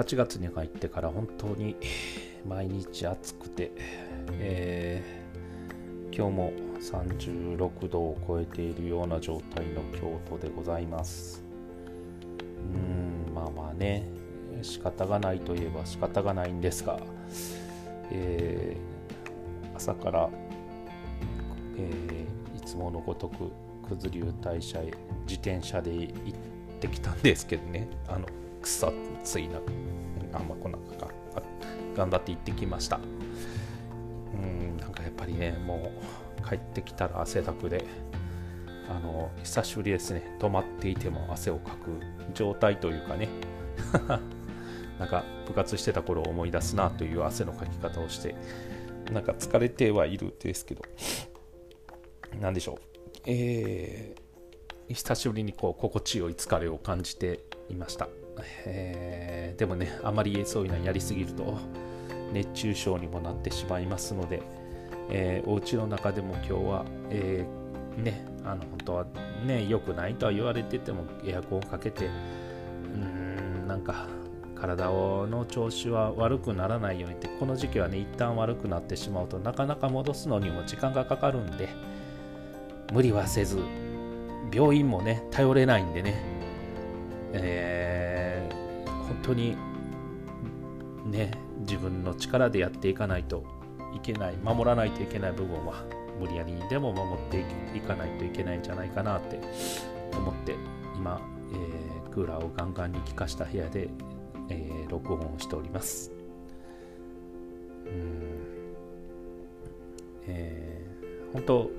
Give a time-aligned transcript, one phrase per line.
[0.00, 1.76] 8月に入ってから本当に
[2.48, 3.70] 毎日暑くて、
[4.38, 11.44] えー、今日も36度を超えているような状態の京都でございます。
[12.58, 14.08] うんまあまあね
[14.62, 16.98] 仕方がないといえば仕方がないんですが、
[18.10, 20.30] えー、朝から、
[21.76, 23.50] えー、いつものごとく
[23.88, 24.94] 九頭竜大社へ
[25.26, 26.10] 自転車で行っ
[26.80, 27.86] てきたんですけどね。
[28.08, 28.26] あの
[28.62, 28.92] 草
[29.24, 29.58] ついな
[30.32, 31.12] あんま来なか
[31.96, 33.00] 頑張って行ってきました。
[34.34, 35.90] うんなんかやっぱりねも
[36.44, 37.84] う帰ってきたら汗だくで
[38.88, 40.36] あの久しぶりですね。
[40.38, 42.00] 止まっていても汗をかく
[42.34, 43.28] 状態というかね。
[44.98, 48.34] なんか部活してた頃を思い出すなという汗のかき方をして
[49.10, 50.82] なんか疲れてはいるですけど。
[52.40, 52.78] 何でしょう。
[53.26, 58.08] えー、久しぶりにこう心地よい疲れを感じていました。
[58.66, 61.58] えー、でもねあまりそういうのやりすぎると
[62.32, 64.42] 熱中症にもなってしまいますので、
[65.10, 69.06] えー、お家の中でも今日は、えー、ねあの本当は
[69.46, 74.06] ね良くないとは言われててもエアコンをかけてうーんなんか
[74.60, 81.70] 体の調子は悪くならないようにってこの時期はね一旦悪くなってしまうとなかなか戻すのにも時間がかかるんで
[82.92, 83.58] 無理はせず
[84.52, 86.14] 病院もね頼れないんでね、
[87.32, 88.09] えー、
[89.10, 89.56] 本当に
[91.06, 93.44] ね自分の力でやっていかないと
[93.92, 95.84] いけない守らないといけない部分は
[96.20, 97.44] 無理やりにでも守って
[97.76, 99.40] いかないといけないんじゃないかなって
[100.12, 100.54] 思って
[100.96, 101.20] 今、
[101.52, 103.88] えー、クーラーをガンガンに効かした部屋で、
[104.48, 106.12] えー、録音をしております。
[107.86, 108.30] うん。
[110.28, 111.70] えー、本当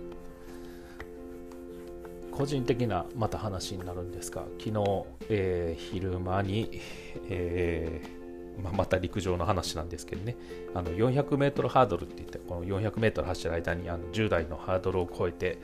[2.32, 6.82] 個人的なまた話になるんですが昨日、えー、昼間に、
[7.30, 8.22] えー
[8.64, 10.36] まあ、また陸上の話なんですけどね、
[10.74, 15.58] あの 400m ハードルって言って、この 400m 走る間にあの10台のハードルを超えて、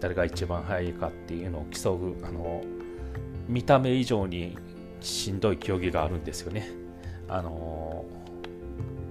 [0.00, 2.62] 誰が一番速いかっていうのを競う、あの
[3.48, 4.58] 見た目以上に
[5.00, 6.68] しんどい競技があるんですよね。
[7.28, 8.04] あの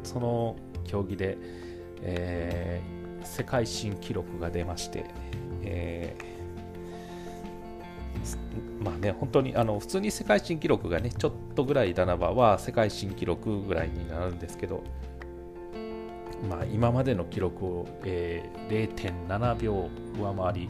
[0.03, 0.55] その
[0.85, 1.37] 競技で、
[2.01, 5.05] えー、世界新記録が出まして、
[5.63, 6.32] えー
[8.83, 14.83] まあね、本当にあの普通に世界新記録がね、ちょっとぐらいだなばは世界新記録ぐらいになるんですけど、
[16.49, 20.69] まあ、今までの記録を、えー、0.7秒上回り、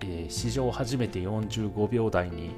[0.00, 2.50] えー、史上初めて45秒台に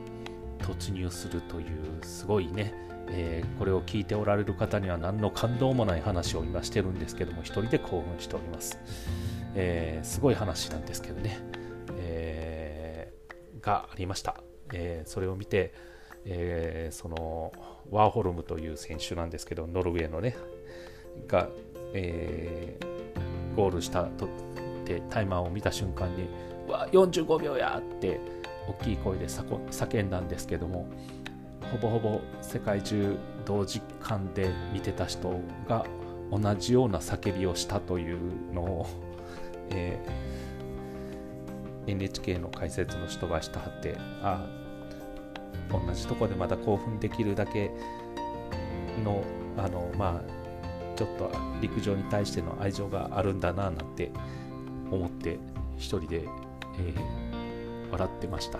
[0.58, 2.74] 突入するというすごいね、
[3.08, 8.78] えー、これを聞いておられる方には何の感動もない話を今してるんですけども、一人で興奮しております。
[9.54, 11.38] えー、すごい話なんですけどね。
[13.66, 14.36] がありました。
[14.72, 15.74] えー、それを見て、
[16.24, 17.52] えー、その
[17.90, 20.36] ワーホルムという選手なんですけど、ノルウェーのね、
[21.26, 21.48] が、
[21.92, 24.28] えー、ゴールしたと
[24.84, 26.28] でタイマーを見た瞬間に、
[26.68, 28.20] わ、45秒やって
[28.68, 30.88] 大きい声で叫んだんですけども、
[31.72, 35.84] ほぼほぼ世界中同時間で見てた人が
[36.30, 38.18] 同じような叫びをしたという
[38.52, 38.86] のを、
[39.70, 40.45] えー
[41.86, 44.46] NHK の解説の人がしたはってあ
[45.70, 47.70] 同じとこでまた興奮できるだけ
[49.04, 49.22] の
[49.56, 51.30] あのまあちょっと
[51.60, 54.10] 陸上に対しての愛情があるんだななんて
[54.90, 55.38] 思って
[55.76, 58.58] 一人で、えー、笑ってました。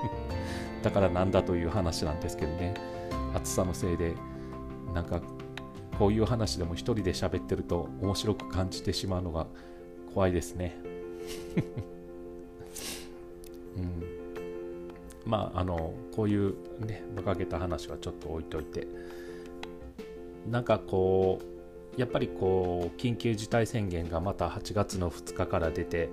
[0.82, 2.74] だからなんだという話なんですけどね。
[3.34, 4.14] 暑さのせいで
[4.94, 5.20] なんか
[5.98, 9.46] こういう話でも一人で喋ってると面白く感じてしまうのが
[10.14, 10.76] 怖いですね。
[13.78, 18.86] うん、まああのこういうね馬鹿げた話はちょっと置いといて。
[20.50, 21.40] なんかこ
[21.96, 26.08] うやっぱりこう緊急事態宣言がまた8月の2日から出て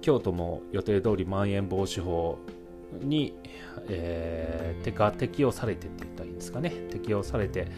[0.00, 2.38] 京都も予定通りまん延防止法
[3.00, 3.34] に、
[3.88, 6.70] えー、てか適用されてって言ったらいいんですかね。
[6.90, 7.68] 適用されて、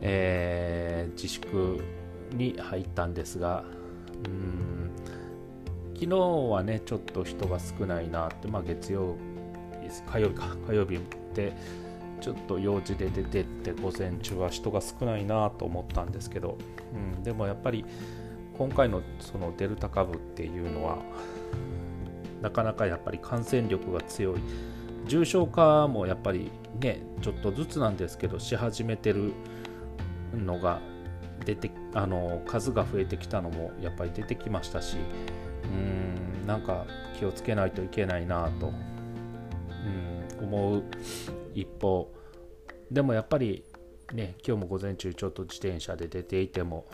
[0.00, 1.80] えー、自粛
[2.32, 3.64] に入ったんですが
[4.26, 4.90] うん。
[6.04, 6.20] 昨日
[6.50, 9.16] はね、ちょっと人が少ないなって、まあ、月曜
[9.82, 10.98] 日、火曜日か、 火曜日
[11.34, 11.54] で、
[12.20, 16.58] ちょっと用事で出てって、午前中は人が少ないなと思ったんですけど、
[17.16, 17.86] うん、でもやっぱり、
[18.58, 20.98] 今回のそのデルタ株っていうのは、
[22.42, 24.40] なかなかやっぱり感染力が強い。
[25.06, 26.50] 重症化もやっぱり
[26.80, 29.32] ね、ちょっとずつなんですけど、し始めてる
[30.34, 30.80] のが
[31.46, 34.98] 出て、あの数が増えてきたのもやっぱり出てきましたし、
[35.74, 36.86] うんなんか
[37.18, 38.72] 気をつけないといけないなと、
[40.40, 40.82] うん、思う。
[41.54, 42.12] 一方。
[42.90, 43.64] でもやっぱり
[44.12, 46.86] ね、今日も午前中ちょっと自転車で出ていても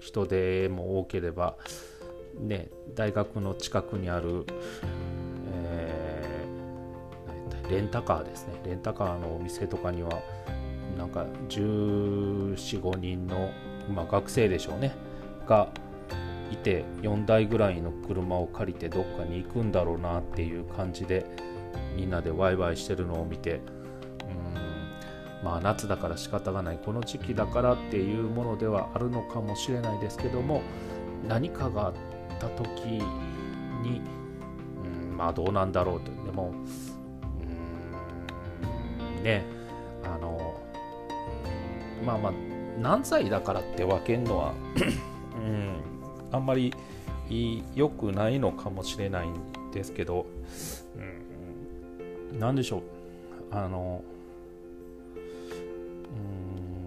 [0.00, 1.56] 人手も多ければ、
[2.40, 4.46] ね、大学の近くにある、
[5.52, 8.54] えー、レンタカーですね。
[8.64, 10.20] レンタカーのお店とかには
[10.96, 13.50] なんか1415人の、
[13.94, 14.94] まあ、学生でしょうね。
[15.46, 15.68] が
[16.52, 21.26] いて4台ぐらいの車を借りてどっかに行くんだろうなっていう感じで
[21.96, 23.60] みんなでワイワイしてるのを見て
[25.42, 30.62] うんまあ夏だから仕方がないこの時期だからっていうものではあるのかもしれないですけども
[31.28, 31.94] 何かがあっ
[32.38, 32.66] た時
[33.82, 34.00] に
[35.10, 36.10] うんまあどうなんだろうと。
[36.24, 36.52] でも
[39.18, 39.44] うんね
[40.04, 40.60] あの
[42.04, 42.32] まあまあ
[42.80, 44.54] 何歳だからって分けるのは
[45.36, 45.91] うん
[46.32, 46.72] あんまり
[47.74, 49.34] 良くないのかもしれないん
[49.72, 50.26] ですけど、
[52.32, 52.82] うん、何でしょう
[53.50, 54.02] あの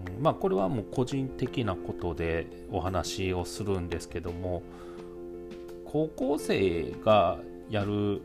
[0.08, 4.62] うんまあこれはもう個人的なことでお話をするんですけども
[5.84, 7.38] 高校生が
[7.70, 8.20] やる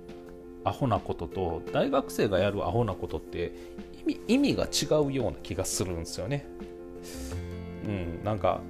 [0.64, 3.54] アホなことと大学生がやるアホなことって
[4.28, 6.46] 意味が違うような気がするんですよね。
[7.86, 8.62] うん、なんか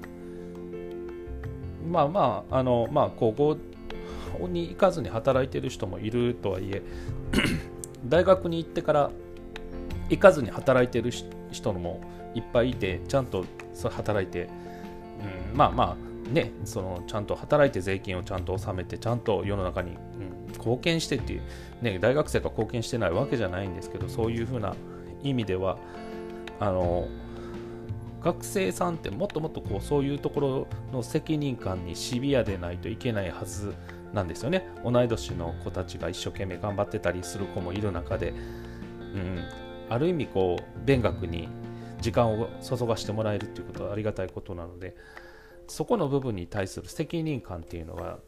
[1.89, 3.57] まあまああのまあ高校
[4.47, 6.81] に行かずに働いてる人もいるとはいえ
[8.05, 9.11] 大学に行ってから
[10.09, 11.11] 行かずに働いてる
[11.51, 12.01] 人も
[12.35, 13.45] いっぱいいてちゃんと
[13.89, 14.49] 働いて、
[15.51, 21.41] うん、まあまあねそのちゃんと働いて税金をちゃんと納めてちゃんと世の中に、うん、貢献してっていう、
[21.81, 24.75] ね、大学生が貢献してないわけじゃないんですけどそういうふうな
[25.23, 25.77] 意味では
[26.59, 27.07] あの
[28.23, 33.73] 学生さんってもっともっとこうそういうところの責任感にシビアでないといけないはず
[34.13, 34.67] なんですよね。
[34.83, 39.39] 同い年の子たちが一生懸命頑張ってたりする子もいる中で、うん、
[39.89, 41.49] ある意味こう勉学に
[41.99, 44.95] 時間を注がしてもらえるっていうことはありがたいことなので
[45.67, 48.19] そこの部分に対する責任感っていうのは、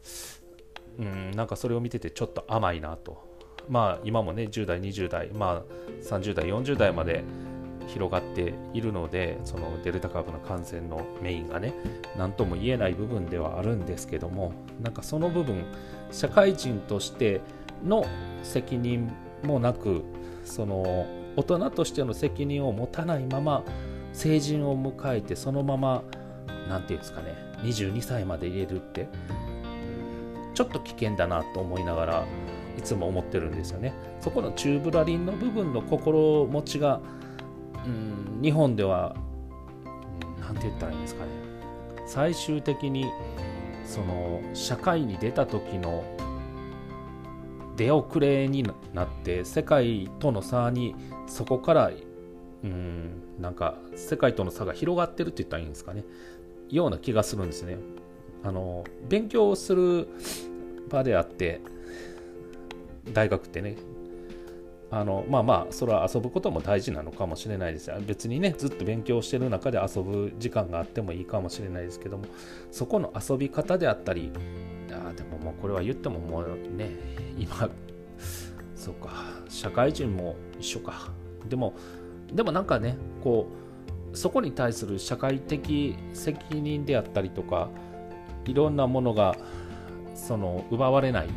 [0.98, 3.32] うん、なんかそれを見ててちょっと甘いなと。
[3.68, 7.24] まあ今もね10代20代まあ30代40代まで
[7.88, 11.74] 広がっているのでそのデルタ株の感染のメインがね
[12.16, 14.52] 何とも言えない部分ではあるんですけども
[14.82, 15.64] なんかその部分
[16.10, 17.40] 社会人として
[17.84, 18.04] の
[18.42, 19.10] 責任
[19.42, 20.04] もなく
[20.44, 23.64] その大人としての責任を持たないまま
[24.12, 26.02] 成人を迎えてそのまま
[26.68, 29.08] 何て言うんですかね22歳まで入れるって
[30.54, 32.24] ちょっと危険だなと思いながら
[32.78, 33.92] いつも思ってるんですよね。
[34.20, 37.00] そこの宙ぶらりんの部分の心持ちが
[37.86, 39.16] うん日本では
[40.40, 41.30] 何て言ったらいいんですかね。
[42.06, 43.06] 最終的に
[43.86, 46.04] その社会に出た時の
[47.76, 50.94] 出遅れになって世界との差に
[51.26, 51.90] そこから
[52.62, 56.04] うんなんか世界との差が広がってるって言ったらいいんですかね。
[56.70, 57.78] ような気がするんですね。
[58.42, 60.08] あの勉強する
[60.90, 61.60] 場であって
[63.12, 63.76] 大学ってね
[64.94, 67.90] あのまあまあそれは遊ぶことも大事なのかもしれないです。
[68.06, 72.26] 別にねずっと勉強してる中で遊ぶ時間があってもいいかもしれないですけども
[72.70, 74.30] そこの遊び方であったり
[74.92, 76.90] あでももうこれは言ってももうね
[77.36, 77.68] 今
[78.76, 79.10] そうか
[79.48, 81.10] 社会人も一緒か。
[81.48, 81.74] でも
[82.32, 83.48] でもなんかねこ
[84.12, 87.68] うそこに対する社会的責任であったりとか
[88.44, 89.36] いろんなものが
[90.14, 91.28] その奪われない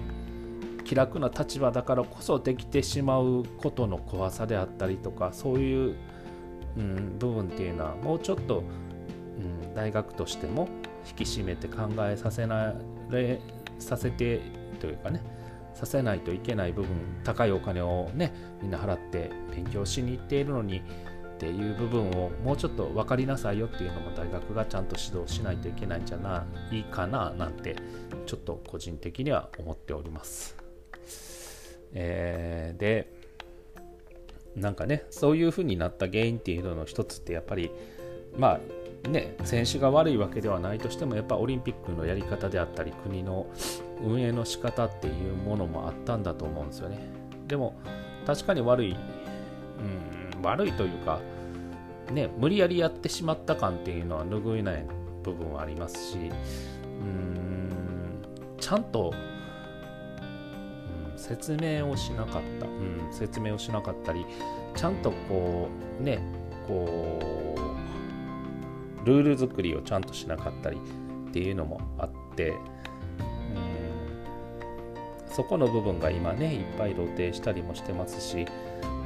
[0.88, 5.96] 気楽な立場だからこそできてしまうことの怖さであったりとかそういう、
[6.77, 8.63] うん、部分っていうのはもうちょっと、
[9.38, 10.70] うん、大学としても
[11.06, 12.74] 引き締めて考えさせな
[13.10, 13.41] れ
[13.79, 14.39] させて
[14.79, 15.22] というかね
[15.74, 16.89] させないといけない部分
[17.25, 20.82] 高いお金をねみんな払って勉強しに行っているのにっ
[21.38, 27.75] ていう部分をもうちょっと分かりなさいよっていうのも大学がちゃんと指導しないといけないんじゃないかななんて
[28.25, 30.56] ちょっと個人的には思っております。
[31.94, 33.12] えー、で
[34.56, 37.72] なんかねそういう風になった原因っていうのの一つってやっぱり
[38.38, 38.60] ま
[39.06, 43.48] あね選手が悪いわけではないとしてもやっぱオリンピックのやり方であったり国の
[44.03, 47.00] 運営の仕方っていうものもあったんだと思うんですよね。
[47.48, 47.75] でも
[48.25, 51.22] 確かに悪い、うん、悪いというか
[52.12, 54.86] ね無理やりやってしまった感っていうのは拭えない
[55.24, 57.70] 部分はありますしうん
[58.60, 59.13] ちゃんと
[61.17, 64.25] 説明をしなかった、うん、説明をしなかったり
[64.75, 65.67] ちゃんとこ
[66.00, 66.19] うね
[66.67, 67.15] こ
[69.03, 70.77] うルール作りをちゃんとしなかったり
[71.29, 72.57] っていうのもあって、うん、
[75.33, 78.45] そこの部分が今ねいっぱい露呈したりもしてますし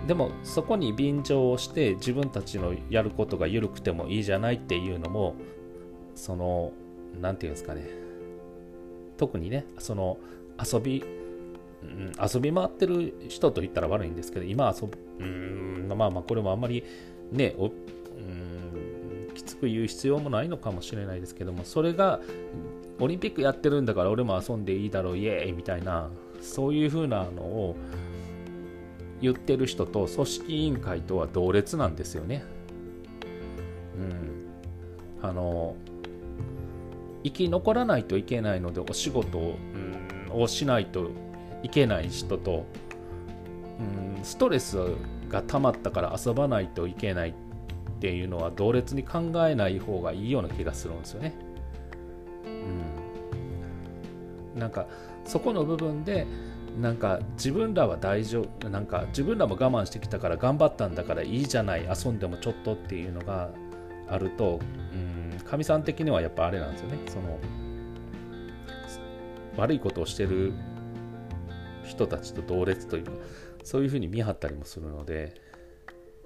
[0.08, 5.36] でもそこに便乗をして自分たちのやることが緩くてもいいじゃないっていうのも
[6.16, 6.72] その
[7.22, 7.88] 何て言うんですかね
[9.18, 10.18] 特にねその
[10.60, 11.04] 遊び、
[11.84, 16.84] うん、遊び回ってる人と言ったら悪いんですけど今遊ぶうんまあまあこれもあんまり
[17.32, 22.20] ねおうんきつく言う必要もないのかもしれないですけどもそれが
[23.00, 26.10] オリンピックやってるんだから俺も遊んでいいだろうイエーイみたいな
[26.42, 27.76] そういう風なのを
[29.22, 32.44] 言ってる人と組織委員会とは同列なんですよね。
[35.22, 35.76] うん、あの
[37.24, 39.58] 生き残らないといけないのでお仕事を,、
[40.34, 41.12] うん、をしないと
[41.64, 42.66] いけない人と、
[43.80, 44.78] うん、ストレス
[45.30, 47.34] が溜まったから遊ばないといけないっ
[48.00, 51.34] ていうのは同列に考えない方がいいような気がするんですよね。
[54.54, 54.88] うん、なんか
[55.26, 56.26] そこの部分で
[56.80, 63.50] なんか自分らは大丈夫なんか自分らも我慢してきたから頑張ったんだからいいじゃない遊んでもちょっとっていうのが
[64.08, 64.60] あると
[65.52, 67.40] かみさん的にはやっぱあれなんですよねその
[69.58, 70.54] 悪いことをしてる
[71.92, 73.06] 人たちと同列という
[73.64, 75.36] そういうふうに見張ったりもするので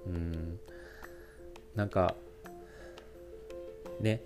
[0.08, 0.60] うん
[1.76, 2.16] なんか
[4.00, 4.22] ね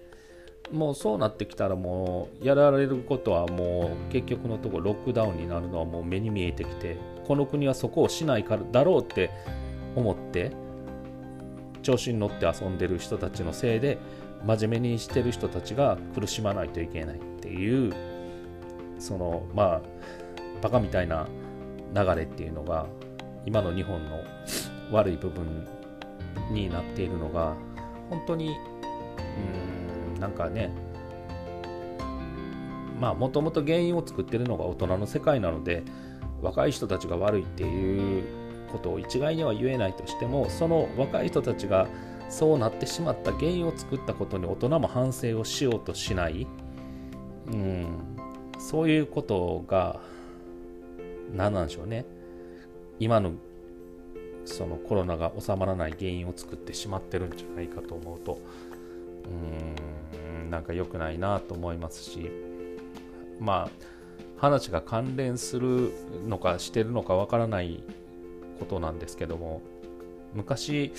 [0.71, 9.31] もうそうなってきたらもうやられることはもう結局のところロックダウンになるのはもう目に見えてきてこの国はそこをしないからだろうって
[9.95, 10.51] 思って
[11.81, 13.97] 調子に乗って遊んでる人たちのせいで
[14.45, 17.93] 真面目にしてる人たちが苦しまないといけないっていう
[18.99, 19.81] そのまあ
[20.61, 21.27] バカみたいな
[21.93, 22.85] 流れっていうのが
[23.45, 24.23] 今の日本の
[24.91, 25.67] 悪い部分
[26.51, 27.55] になっているのが
[28.09, 28.55] 本当に
[30.15, 30.71] うんなんかね
[32.99, 35.83] まあもともと原因を作ってるのが大人の世界なので
[36.41, 38.23] 若い人たちが悪いっていう
[38.71, 41.87] ことを一概には言えないとしてもその若い人たちが
[42.29, 46.47] そうなってしまった原因を作ったことに大人も反省をしようとしない、
[47.47, 47.87] うん、
[48.59, 49.99] そういうことが
[51.33, 52.05] 何なんでしょうね。
[52.99, 53.33] 今の
[54.45, 58.41] そのコロナが収まらない原因を作ってしまってるんじゃないかと思うと
[59.25, 62.31] うんなんか良くないなと思いますし
[63.39, 63.69] まあ
[64.37, 65.91] 話が関連する
[66.27, 67.83] のかしてるのかわからない
[68.59, 69.61] ことなんですけども
[70.33, 70.91] 昔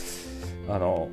[0.68, 1.08] あの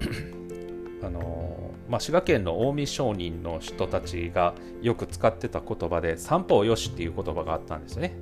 [1.02, 8.16] あのまあ、滋賀県の近江商人の人たちがよく使ってた言葉で三方よしっていう言葉があったんですね。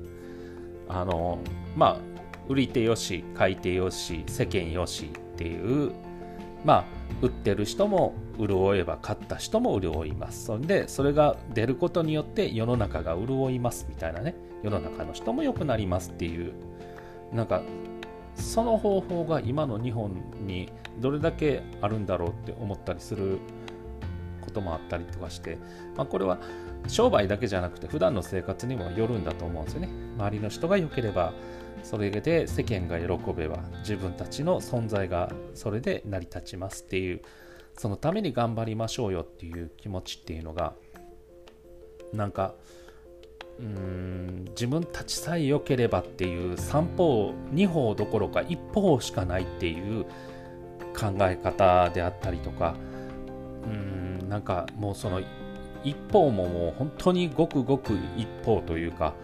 [0.89, 1.39] あの
[1.77, 2.15] まあ
[2.49, 5.93] 売り手よし買い手よし世間よしっていう
[6.65, 6.85] まあ
[7.23, 16.53] 売ってる人も潤えば買った人も潤いますそんでそれが出ることによって世の中が潤いますみたいなね世の中の人も良くなりますっていう
[17.33, 17.63] なんか
[18.37, 23.39] その方法が今の日本にどれだけあるんだろうって思ったりする
[24.41, 25.59] こともあったりとかして、
[25.97, 26.39] まあ、これは
[26.87, 29.89] 商売だけじゃなくて普段の生活にもよるんだと思うんですよね。
[30.17, 31.33] 周りの人が良ければ
[31.83, 37.23] それで世間が喜べば自分たちの存在がそれで成り立ちますっていう
[37.77, 40.75] そのために頑張りましょうよっていう気持ちっていうのが
[42.13, 42.55] なんか
[43.59, 50.05] うん自分たちさえ良ければっていう3方2方どころか1方しかないっていう
[50.95, 52.75] 考え方であったりとか
[53.65, 55.21] うんなんかもうその
[55.85, 59.15] 一方ももう本当にごくごく一方というか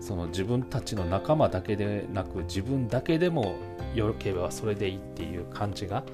[0.00, 3.56] その自分たちの仲間だけでなく自分だけでも
[3.94, 6.04] よければそれでいいっていう感じが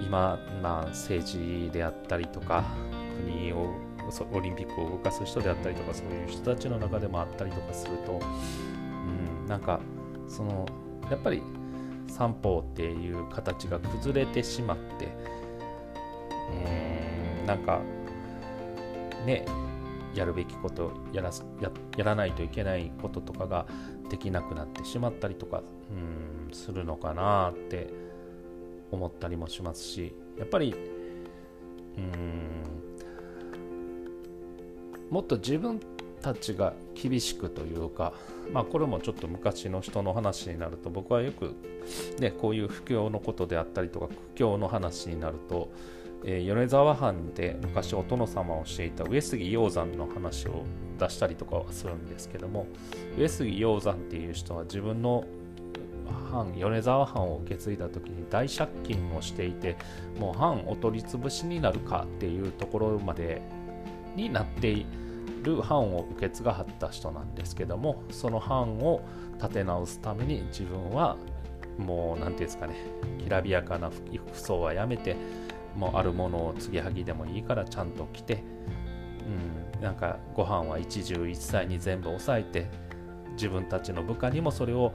[0.00, 2.64] 今、まあ、政治であったりとか
[3.26, 3.74] 国を
[4.32, 8.20] オリンピックを動かす人であったりとかそういう人たちの中でもあったりとかすると、
[9.42, 9.80] うん、なんか
[10.28, 10.66] その
[11.10, 11.42] やっぱり
[12.08, 15.08] 三方っていう形が崩れてしまって、
[17.40, 17.80] うん、なんか
[19.24, 19.44] ね
[20.14, 23.66] やるべきことやらややらないといけないこととかが
[24.10, 25.62] できなくなってしまったりとか、
[26.48, 27.88] うん、するのかなって
[28.90, 30.74] 思ったりもしますしやっぱり
[31.96, 32.89] うん
[35.10, 35.80] もっと自分
[36.22, 38.12] たちが厳しくというか、
[38.52, 41.54] まあ、これもちょっと昔の人の話になると僕はよく、
[42.18, 45.70] ね、こういう不況のことであったりとか苦境の話になると、
[46.24, 50.64] えー、米沢藩で昔お殿様をしていた上杉鷹山の話を
[50.98, 52.66] 出したりとかはするんですけども
[53.18, 55.24] 上杉鷹山っていう人は自分の
[56.30, 59.76] 藩米沢藩を受け継いだ時に大借金をしていて
[60.18, 63.42] もう藩お取り潰しになるかっていうところまで
[64.16, 64.86] になってい
[65.42, 69.02] る藩を受け継がはった人なんですけどもその藩を
[69.36, 71.16] 立て直すために自分は
[71.78, 72.74] もう何て言うんですかね
[73.22, 75.16] きらびやかな服装はやめて
[75.76, 78.42] もうあるものを継ぎはぎでもいいからちゃんと着て、
[79.76, 82.68] うん、なんかご飯は一汁一菜に全部抑えて
[83.32, 84.92] 自分たちの部下にもそれを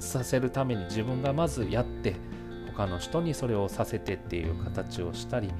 [0.00, 2.16] させるために自分がまずやって
[2.74, 5.50] 他の人にそれをさせてっていう形をしたり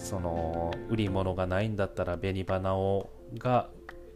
[0.00, 3.68] その売り物がないんだったら紅花をが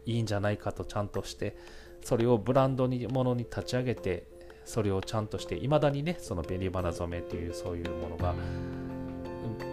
[0.05, 1.55] いいんじゃないかとちゃんとして
[2.01, 4.27] それをブランドにものに立ち上げて
[4.65, 8.33] それをちゃんとしていまだにねその紅花染めっていうそういうものが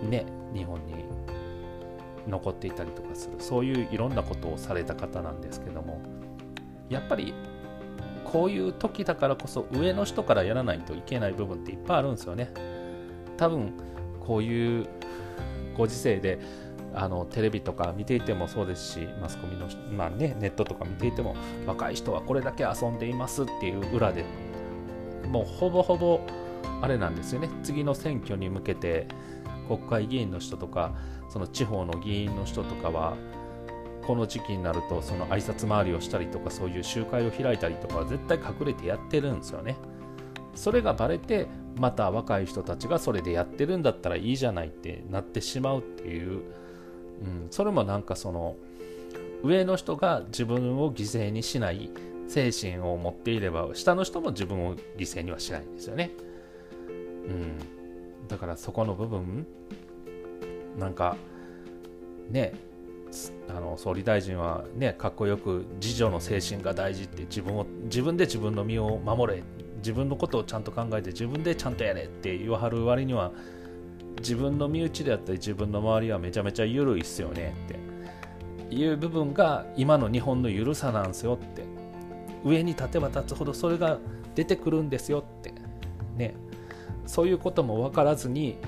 [0.02, 1.04] ね日本に
[2.28, 3.36] 残っていたりとかする。
[3.38, 6.00] そういういろんなことをされた方なんですけども
[6.88, 7.34] やっぱり
[8.24, 12.52] こういう時だからこそ上の人からやらないといけない部分っていっぱいあるんですよね。
[13.38, 13.72] 多分
[14.20, 14.86] こういう
[15.76, 16.38] ご時世で
[16.94, 21.34] あのテレビとか見ていてもそうですしマスコミの、まあね、ネットとか見ていても
[21.66, 24.24] 若い人はこれだけ遊んでいますっていう裏で
[25.26, 26.20] もうほぼほぼ
[26.80, 27.48] あれなんですよね。
[27.62, 29.06] 次の選挙に向けて
[29.68, 30.92] 国会議員の人とか
[31.28, 33.16] その地方の議員の人とかは
[34.06, 39.76] この時期になるとその挨拶回りをしたりとかそういう集会を開いたりとか絶対隠れてやってるんですよね。
[40.54, 41.46] それがバレて
[41.78, 46.42] また若い人たちがそれでやってるんだったらいいじゃないってなってしまうっていう、うん、
[47.50, 48.56] それもなんかその
[49.42, 51.90] 上の人が自分を犠牲にしない
[52.28, 56.10] 精神を持っていれば下の人も自分を犠牲にはしないんですよね。
[57.26, 57.58] うん、
[58.28, 59.46] だからそこの部分
[60.78, 61.16] なんか
[62.30, 62.52] ね
[63.48, 69.42] あの総理大臣はねかっこよく自助の精神が大事って自分を自分で自分の身を守れ
[69.82, 73.32] 自分のことをちゃんと考えて自分でちゃんとやれって言わはる割には
[74.18, 77.92] 自分の身内であったり自分の周りはめちゃめちゃ緩いっすよねって。
[78.74, 81.64] いう部分が今の日本の緩さなんすよって。
[82.44, 83.98] 上に立てば立つほどそれが
[84.34, 85.52] 出てくるんですよって。
[86.16, 86.34] ね。
[87.06, 88.58] そういうことも分からずに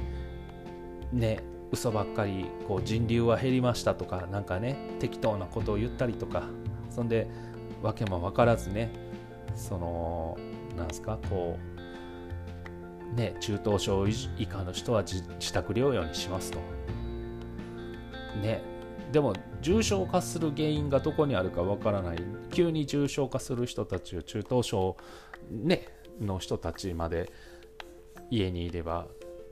[1.12, 6.44] ね嘘ばっかりこう人流は減りましたとかなんかね適当なことを言ったりとか。
[6.90, 7.26] そんで
[7.82, 8.90] 訳も分からずね
[9.56, 10.38] その
[10.76, 11.18] なんすか？
[11.28, 11.58] こ
[13.12, 16.58] うね中等症以下の人は自宅療養にしますと。
[18.42, 18.62] ね。
[19.12, 22.18] でも重症化する原因がどこにあるかわからない。
[22.50, 24.96] 急に重症化する人たちを中等症、
[25.50, 25.86] ね、
[26.20, 27.30] の人たちまで
[28.30, 29.06] 家にいれば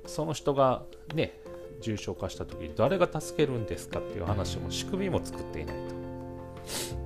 [0.06, 0.82] その人が
[1.14, 1.38] ね
[1.80, 5.76] 重症化した時誰が助けるんですかっていう話も仕組みも作っていない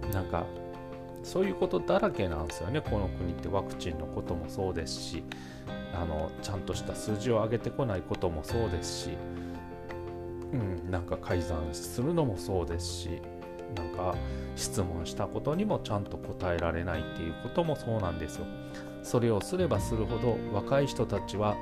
[0.00, 0.08] と。
[0.08, 0.46] なんか
[1.26, 5.24] そういうことだらけなんですよねこの国ってワクチンのこともそうですし
[5.92, 9.10] あのちゃんとした数字を上げてこないこともそうですし、
[10.52, 13.20] うん、なんか改ざんするのもそうですし
[13.74, 14.14] なんか
[14.54, 18.46] 質問したことにもちゃんと答えられないっていうこともそうなんですよ。
[19.02, 21.56] それをすればするほど若い人たちは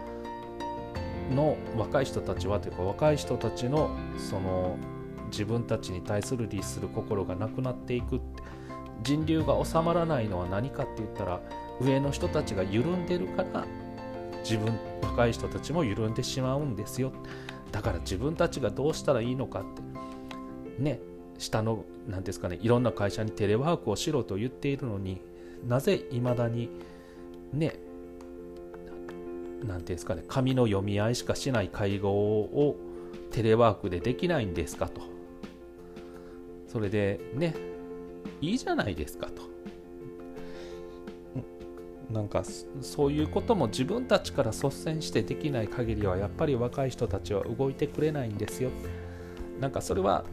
[1.30, 4.76] の若い人たちはというか若い人たちのその
[5.30, 8.33] 自分たちに対する律する心がなくなっていくって
[9.04, 11.40] 人流が収まらないのは何かって言ったら
[11.80, 13.64] 上の人たちが緩んでるから
[14.42, 17.12] 自分若い人たちも緩んでしまうんですよ。
[17.70, 20.82] だから自分たちがどうしたらいいのかって。
[20.82, 21.00] ね
[21.38, 25.20] 下の何ですかねいろんな会社にテレワークをしろと言っているのに
[25.66, 26.68] なぜいまだに
[27.52, 27.76] ね
[29.62, 32.76] 何ていうんですかね紙の読み合いしかしない会合を
[33.30, 35.00] テレワークでできないんですかと。
[36.68, 37.54] それでね
[38.44, 39.42] いいじゃないですかと。
[42.10, 42.44] なんか
[42.80, 48.70] そういうことも自分たちから率先してできない限りはやっぱり若い人たちは動いてくれないんですよ。
[49.60, 50.24] なんかそれは、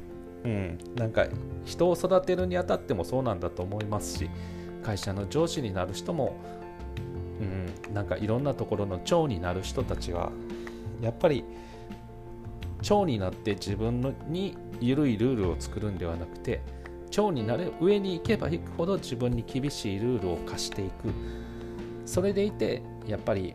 [0.43, 1.27] うん、なんか
[1.65, 4.29] 人を育てるにあたってもそうなんだと思いますし
[4.83, 6.35] 会社の上司になる人も、
[7.39, 10.31] うん、なんかいろんなところの長になる人たちは
[11.01, 11.45] やっぱり
[12.81, 16.61] 長になって自分のに緩いルールを作るんではなくて
[17.11, 21.13] 長になれ上に行けば行くほど自分に厳しいルールを課していく。
[22.05, 23.53] それでいてやっぱり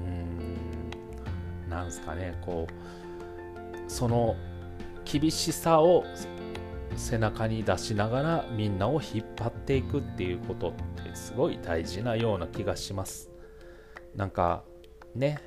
[0.00, 4.34] うんなんですかねこうその
[5.04, 6.04] 厳しさを
[6.96, 10.72] 背中に出しながらみんなを引っ張っていくっていうことっ
[11.04, 13.30] てすごい大事なような気がします。
[14.14, 14.64] なんか
[15.14, 15.38] ね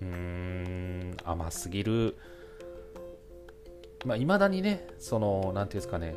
[0.00, 2.16] うーん甘すぎる
[4.04, 6.14] まあ、未だにね、その、なんていうんですかね、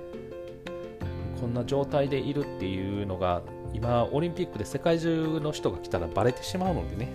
[1.39, 3.43] こんな状態でいるっていうのが、
[3.73, 7.09] 今、オリンピックで世界中の人が来たらバレてしまうのでね、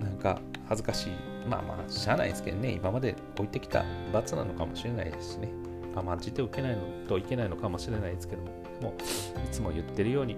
[0.00, 1.12] なんか恥ずかしい。
[1.48, 5.48] まあまあ、しゃあないですけどね、今まで置いてきた罰なのかもしれないですしね、
[5.96, 8.48] 甘んじて受けないのといけないのかもしれないですけども、
[8.82, 10.36] もいつも言ってるように、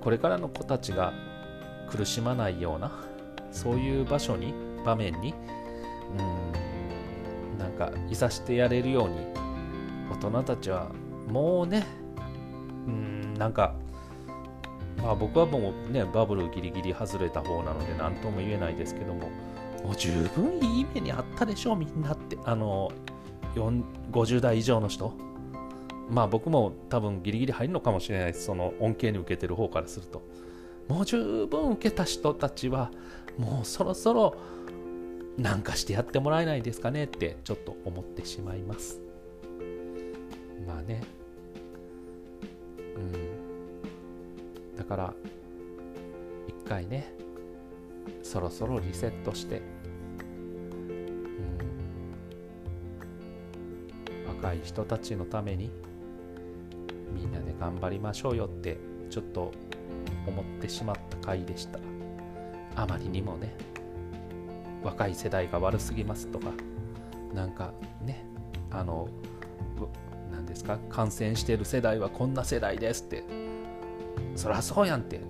[0.00, 1.12] これからの子たちが
[1.90, 2.92] 苦しまないような、
[3.50, 5.34] そういう場所に、場面に、
[6.18, 6.61] うん、
[7.62, 9.16] なんか、いさしてやれるように、
[10.10, 10.90] 大人たちは
[11.28, 11.86] もうね、
[12.86, 13.74] うん、なんか、
[14.98, 19.30] まあ僕はもうね、バブルギリギリ外れた方なので何とも言えないですけども、
[19.84, 22.36] もう十分いい目にあったでしょ、みんなって。
[22.44, 22.90] あの、
[23.54, 25.12] 50代以上の人。
[26.10, 28.46] まあ僕も多分ギリギリ入るのかもしれないです。
[28.46, 30.22] その恩恵に受けてる方からすると。
[30.88, 32.90] もう十分受けた人たちは、
[33.38, 34.36] もうそろそろ
[35.38, 39.00] なんかしてやってもらえないですかねってちょっと思ってしまいます。
[40.66, 41.02] まあね。
[42.96, 42.98] う
[44.74, 44.76] ん。
[44.76, 45.14] だから、
[46.46, 47.12] 一回ね、
[48.22, 49.62] そろそろリセットして、
[54.26, 55.70] うん、若い人たちのために
[57.14, 58.78] みんなで頑張りましょうよって
[59.10, 59.52] ちょっと
[60.26, 61.78] 思ってしまった回でした
[62.74, 63.54] あまりにもね
[64.82, 66.50] 若い世代が悪すぎますとか
[67.34, 68.24] なんかね
[68.70, 69.08] あの
[70.30, 73.24] 何ですか感染してる世代はこんな世代ですって
[74.36, 75.20] そりゃそうやんって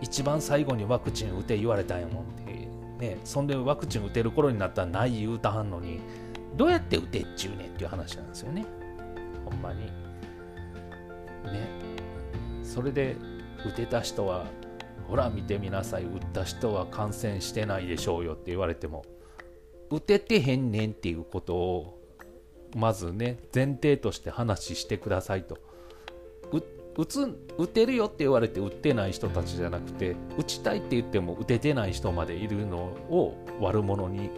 [0.00, 6.00] 一番最後にワクチン打て言われたんやもんってねそんでワクチン打てる頃になったらない言うたはんのに
[6.56, 8.66] どうやって打てっちゅうねんっていう話なんですよね。
[9.44, 9.86] ほんまに。
[9.86, 11.68] ね。
[12.64, 13.16] それで
[13.64, 14.46] 打てた人は
[15.08, 16.04] ほら見てみなさい。
[16.04, 19.04] 打った人は感染してないでしょうよって言われても
[19.90, 21.98] 打ててへんねんっていうことを
[22.76, 25.58] まずね前提として話してくださいと。
[26.96, 34.30] 打つ打てるよって言われて打ってない人たちじゃなくて打ちたいって言っても打ててない人までいるのを悪者に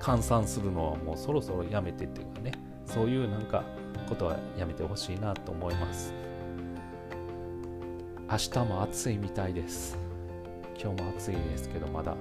[0.00, 2.52] 換算するのはもうそろそろやめてっていうかね
[2.86, 3.64] そういうなんか
[4.08, 6.14] ことはやめてほしいなと思います。
[8.30, 9.98] 明日も暑いみたいです。
[10.80, 12.12] 今日も暑いですけどまだ。
[12.12, 12.16] う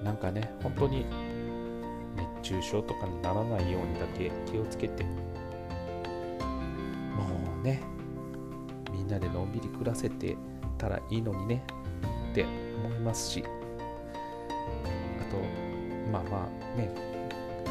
[0.00, 0.04] ん。
[0.04, 1.06] なんかね本当に
[2.42, 5.04] 熱中症とかにならないようにだけ気をつけて。
[5.04, 5.10] も
[7.60, 7.82] うね
[8.92, 10.36] みんなでのんびり暮らせて
[10.78, 11.64] たらいいのにね
[12.30, 12.44] って
[12.84, 13.44] 思いますし。
[13.44, 13.48] あ
[15.30, 15.36] と
[16.10, 16.94] まあまあね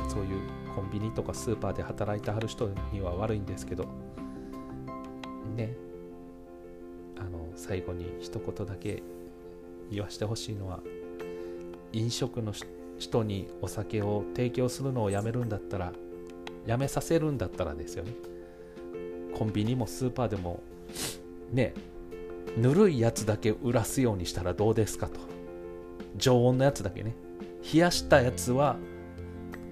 [0.09, 0.41] そういう
[0.75, 3.85] コンビニとかスーパーで働いてはる人には悪いんですけど。
[5.55, 5.84] ね。
[7.67, 9.01] 最後に一言だけ
[9.89, 10.82] 言わしてほしいのは
[11.93, 12.54] 飲食の
[12.99, 15.91] 人にお酒を提供するのをやめるんだったら
[16.67, 18.12] やめさせるんだったらですよね。
[19.34, 20.62] コンビニもスーパーでも
[21.51, 21.73] ね
[22.56, 25.19] ぬるいやつだけ売らすようにしたらどうですかと。
[26.17, 27.15] 常温のやつだけね。
[27.73, 28.78] 冷やしたやつは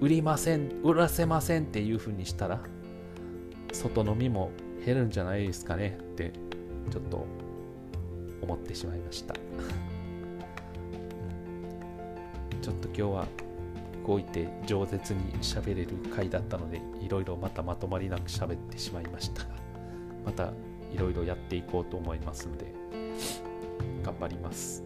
[0.00, 2.60] 売りません売らせませんっていう風にしたら
[3.72, 4.50] 外飲みも
[4.84, 6.32] 減るんじゃないですかねって
[6.90, 7.26] ちょっと
[8.44, 9.34] 思ってしまいました。
[12.62, 13.26] ちょっと今日は
[14.06, 19.48] 動いて饒舌に喋れる回だったのでいろいろまたまとまりなく喋ってしまいましたが
[20.24, 20.52] また
[20.92, 22.72] いろいろやっていこうと思いますので
[24.02, 24.82] 頑張ります。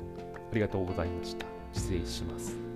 [0.50, 1.46] ありがとうございました。
[1.72, 2.67] 失礼します。